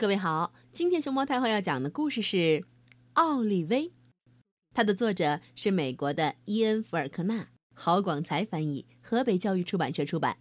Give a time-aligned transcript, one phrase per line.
[0.00, 2.36] 各位好，今天熊猫太后要讲的故事是
[3.12, 3.88] 《奥利威》，
[4.72, 10.38] 它的作者是美国的伊恩·福尔克纳，郝广才翻译，河北教育出版社出版。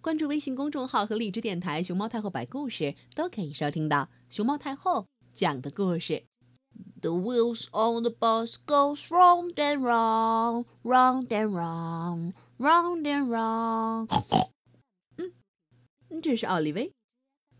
[0.00, 6.22] 关注微信公众号和荔枝电台“熊猫太后摆故事”，都可以收听到熊猫太后讲的故事。
[7.00, 14.08] The wheels on the bus goes round and round, round and round, round and round。
[15.18, 16.92] 嗯，这是奥利威。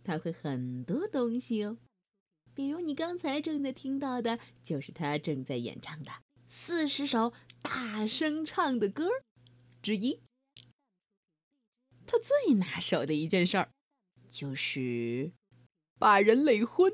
[0.03, 1.79] 他会很多东西哦，
[2.55, 6.11] 比如你刚才正在听到的，就是他正在演唱的
[6.49, 7.33] 四十首
[7.63, 9.09] 大声唱的歌
[9.81, 10.21] 之一。
[12.07, 13.71] 他最拿手的一件事儿，
[14.29, 15.33] 就是
[15.99, 16.93] 把人累昏。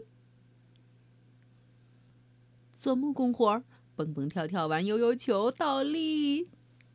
[2.74, 6.50] 做木工活，蹦蹦跳跳玩悠悠球，倒立，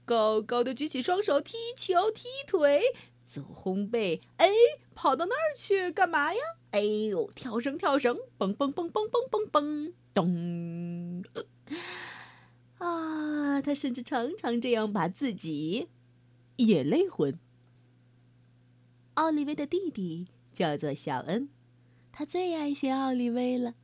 [0.06, 2.84] 高高的举起双手踢球踢腿。
[3.32, 4.50] 做烘焙，哎，
[4.94, 6.40] 跑到那儿去干嘛呀？
[6.72, 11.24] 哎呦，跳绳跳绳，蹦蹦蹦蹦蹦蹦蹦，咚！
[12.80, 15.88] 啊，他甚至常常这样把自己
[16.58, 17.40] 也累昏。
[19.14, 21.48] 奥利威的弟弟叫做小恩，
[22.12, 23.76] 他最爱学奥利威了。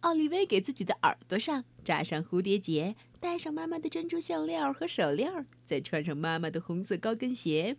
[0.00, 7.78] 奥利威给自己的耳朵上扎上蝴蝶结，戴上妈妈的珍珠项链和手链，再穿上妈妈的红色高跟鞋。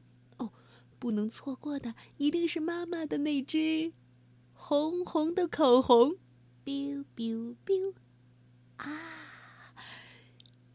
[1.00, 3.94] 不能错过的一定是妈妈的那支
[4.54, 6.18] 红红的口红
[6.66, 7.94] ，biu biu biu，
[8.76, 9.74] 啊！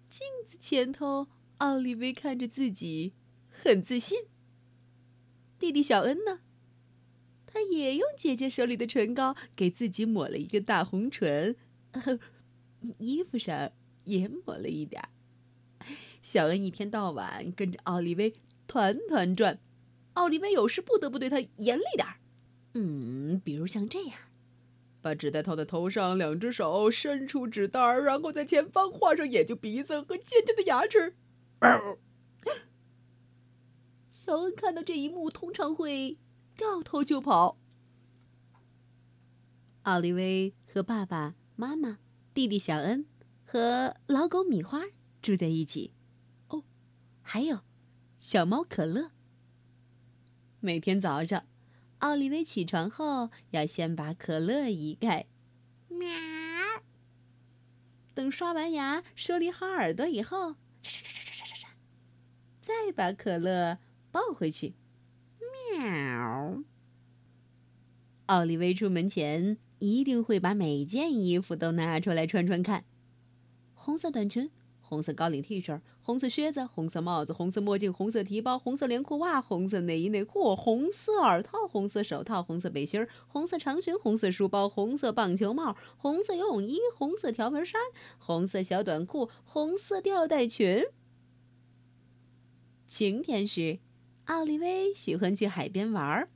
[0.08, 3.12] 镜子前头，奥利维看着自己，
[3.50, 4.24] 很自信。
[5.58, 6.40] 弟弟小恩呢？
[7.46, 11.54] 他也用姐姐手里的唇膏给自己抹了一个大红唇，
[12.98, 13.70] 衣服上
[14.04, 15.08] 也抹了一点儿。
[16.22, 18.34] 小恩一天到晚跟着奥利维
[18.66, 19.60] 团团转。
[20.14, 22.16] 奥利维有时不得不对他严厉点儿，
[22.74, 24.18] 嗯，比如像这样，
[25.00, 31.14] 把纸袋套在头上，两只手伸出纸袋儿，然后在前方画上眼睛、鼻子和尖尖的牙齿。
[34.12, 36.16] 小恩看到这一幕，通常会
[36.56, 37.58] 掉头就跑。
[39.82, 41.98] 奥利维和爸爸妈妈、
[42.32, 43.06] 弟弟小恩
[43.44, 44.84] 和老狗米花
[45.20, 45.92] 住在一起。
[46.48, 46.64] 哦，
[47.20, 47.60] 还有
[48.16, 49.10] 小猫可乐。
[50.64, 51.44] 每天早上，
[51.98, 55.26] 奥利维起床后要先把可乐一盖，
[55.88, 56.08] 喵。
[58.14, 60.56] 等刷完牙、梳理好耳朵以后，
[62.62, 63.76] 再把可乐
[64.10, 64.72] 抱回去，
[65.78, 66.62] 喵。
[68.24, 72.86] 奥利维出门前一定会把每件衣服都拿出来穿穿看，
[73.74, 74.50] 红色短裙。
[74.94, 87.80] 红色高领 T 恤、红色靴子、红色帽子、红色墨镜、红色提包、红色连裤袜、红色内衣内裤、红色耳套、红色手套、红色背心、红色长裙、红色书包、红色棒球帽、红色游泳衣、红色条纹衫、
[88.18, 90.84] 红色小短裤、红色吊带裙。
[92.86, 93.80] 晴天时，
[94.26, 96.28] 奥利威喜欢去海边玩儿，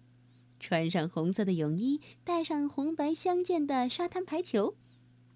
[0.59, 4.75] 穿上红色的泳衣，带上红白相间的沙滩排球。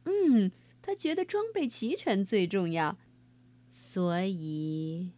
[0.06, 0.50] 嗯。
[0.84, 2.98] 他觉得装备齐全最重要，
[3.92, 5.10] 所以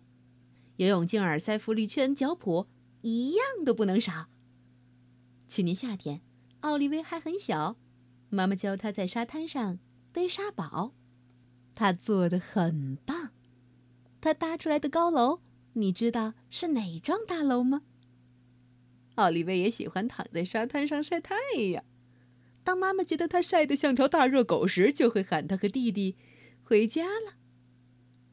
[0.78, 2.66] 游泳镜、耳塞、浮力圈、脚蹼
[3.02, 4.26] 一样都不能少。
[5.46, 6.22] 去年夏天，
[6.62, 7.76] 奥利维还很小，
[8.30, 9.78] 妈妈教他在沙滩上
[10.12, 10.92] 堆沙堡，
[11.76, 13.30] 他做的很棒。
[14.20, 15.38] 他搭出来的高楼，
[15.74, 17.82] 你知道是哪幢大楼吗？
[19.14, 21.36] 奥利维也喜欢躺在沙滩上晒太
[21.70, 21.84] 阳。
[22.64, 26.16] 当妈妈觉得他晒得像条大热狗时，就会喊他和弟弟
[26.64, 27.34] 回家了。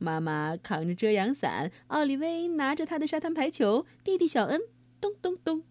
[0.02, 4.60] 妈妈扛着遮阳伞，奥利威拿着他的沙滩排球，弟弟小恩
[5.00, 5.64] 咚咚咚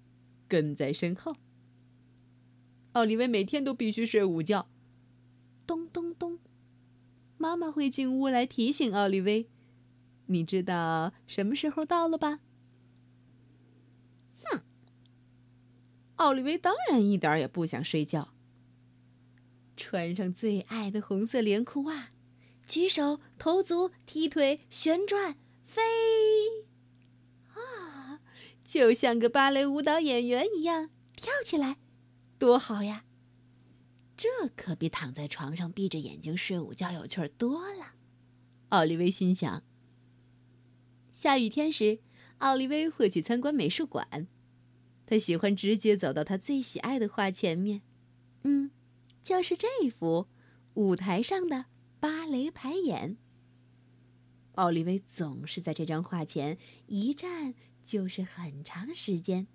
[0.46, 1.34] 跟在身后。
[2.92, 4.68] 奥利威每天都必须睡午觉。
[5.66, 6.38] 咚咚咚，
[7.38, 9.48] 妈妈会进屋来提醒奥利威
[10.26, 12.38] ：“你知道什么时候到了吧？”
[14.44, 14.62] 哼，
[16.14, 18.32] 奥利威当然一点也不想睡觉。
[19.76, 22.10] 穿上最爱的红色连裤袜，
[22.70, 25.82] 举手投足踢腿旋转飞，
[27.48, 28.20] 啊，
[28.64, 31.78] 就像个芭蕾舞蹈演员一样跳起来，
[32.38, 33.04] 多好呀！
[34.16, 37.94] 这可比躺在床上闭着眼睛睡午觉有趣多了。
[38.68, 39.64] 奥利维心想。
[41.10, 41.98] 下雨天时，
[42.38, 44.28] 奥利维会去参观美术馆，
[45.06, 47.82] 他喜欢直接走到他最喜爱的画前面，
[48.44, 48.70] 嗯。
[49.24, 50.28] 就是这幅
[50.74, 51.66] 舞台上的
[52.00, 53.18] 芭蕾排演。
[54.54, 59.46] 奥利维总是在这张画前一站就是很长时间。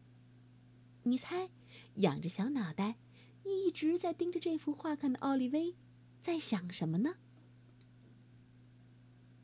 [1.04, 1.50] 你猜，
[1.96, 2.96] 仰着小脑袋，
[3.44, 5.76] 一直在盯着这幅画看的奥利威，
[6.22, 7.16] 在想什么呢？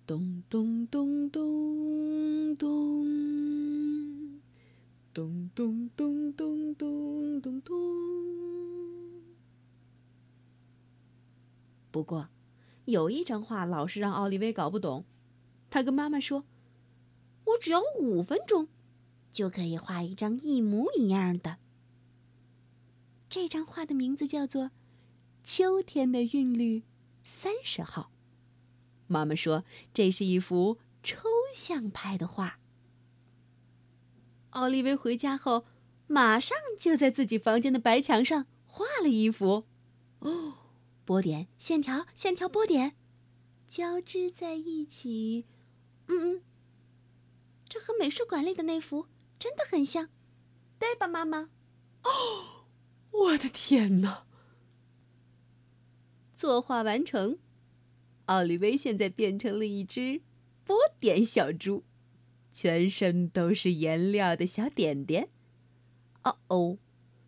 [0.08, 3.06] 咚咚咚咚咚，
[5.14, 7.76] 咚咚咚咚咚咚咚。
[11.92, 12.30] 不过，
[12.86, 15.06] 有一张画老是让奥利威搞不懂。
[15.70, 16.46] 他跟妈妈说
[17.46, 18.68] ：“我只要五分钟，
[19.32, 21.58] 就可以画一张一模一样的。”
[23.30, 24.66] 这张画的名字叫做
[25.44, 26.84] 《秋天的韵律
[27.24, 28.02] 三十号》。
[29.08, 29.64] 妈妈说
[29.94, 32.60] ：“这是一幅抽象派的画。”
[34.52, 35.66] 奥利维回家后，
[36.08, 39.66] 马上就在自己房间的白墙上画了一幅。
[40.20, 40.61] 哦，
[41.12, 42.96] 波点、线条、线条、波点，
[43.68, 45.46] 交织在一起。
[46.08, 46.44] 嗯嗯，
[47.68, 50.08] 这和美术馆里的那幅真的很像，
[50.80, 51.50] 对吧，妈妈？
[52.04, 52.64] 哦。
[53.12, 54.26] 我的天哪！
[56.34, 57.40] 作画完成，
[58.28, 60.22] 奥利维现在变成了一只
[60.64, 61.84] 波点小猪，
[62.54, 65.28] 全身都是颜料的小点点。
[66.24, 66.78] 哦哦，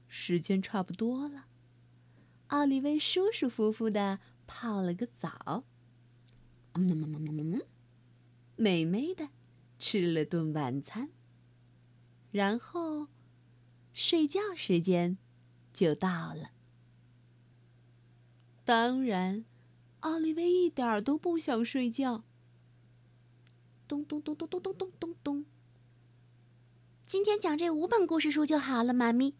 [0.07, 1.47] 时间差不多了，
[2.53, 5.63] 奥利维舒舒服服的泡了个澡，
[8.55, 9.29] 美美的
[9.79, 11.09] 吃了顿晚餐，
[12.31, 13.07] 然后
[13.91, 15.17] 睡觉时间。
[15.73, 16.51] 就到了。
[18.63, 19.45] 当然，
[20.01, 22.23] 奥利维一点儿都不想睡觉。
[23.87, 25.45] 咚咚咚咚咚咚咚咚咚。
[27.07, 29.33] 今天讲这五本故事书就好了，妈咪。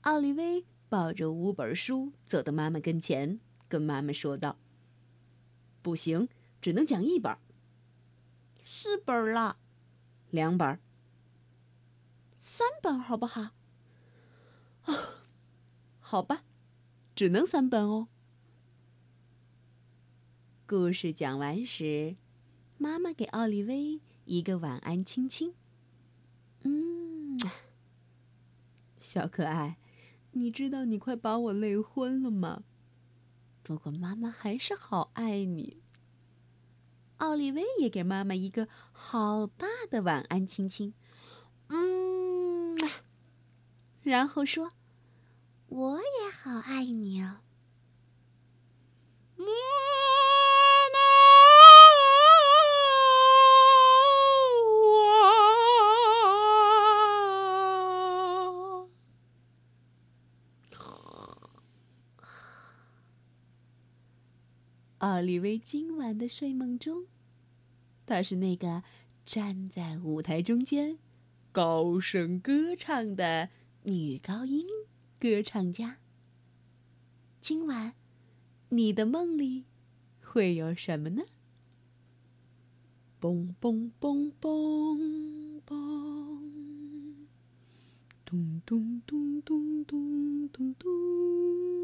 [0.00, 4.58] 奥利维抱着五本书走到妈妈跟前，跟妈妈说道
[5.80, 6.28] ：“不行，
[6.60, 7.34] 只能讲一本。
[8.62, 9.56] 四本了，
[10.28, 10.78] 两本，
[12.38, 13.52] 三本，好不好？”
[14.84, 15.24] 啊，
[15.98, 16.44] 好吧，
[17.14, 18.08] 只能三本哦。
[20.66, 22.16] 故事讲完时，
[22.76, 25.54] 妈妈给奥利威一个晚安亲亲。
[26.64, 27.40] 嗯，
[28.98, 29.78] 小可爱，
[30.32, 32.64] 你知道你快把我累昏了吗？
[33.62, 35.80] 不过妈妈还是好爱你。
[37.18, 40.94] 奥利威也给妈妈一个好大的晚安亲亲。
[41.68, 42.76] 嗯。
[44.02, 44.72] 然后说
[45.68, 47.38] ：“我也好爱你哦。”
[65.02, 67.06] 奥利维今晚的睡梦中，
[68.06, 68.84] 他是那个
[69.26, 70.96] 站在舞台中间，
[71.50, 73.48] 高声歌唱的。
[73.82, 74.64] 女高音
[75.18, 75.98] 歌唱家，
[77.40, 77.94] 今晚
[78.68, 79.64] 你的梦里
[80.20, 81.24] 会有什么呢？
[83.20, 86.38] 嘣嘣嘣嘣嘣，
[88.24, 91.81] 咚咚咚咚咚咚咚。